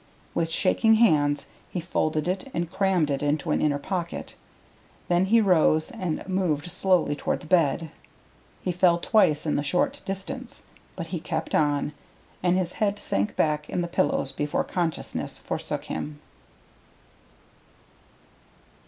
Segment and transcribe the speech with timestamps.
[0.33, 4.33] With shaking hands he folded it and crammed it into an inner pocket;
[5.09, 7.91] then he rose and moved slowly toward the bed.
[8.63, 10.63] He fell twice in the short distance,
[10.95, 11.93] but he kept on,
[12.41, 16.19] and his head sank back in the pillows before consciousness forsook him.